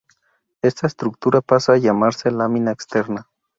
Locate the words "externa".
2.71-3.29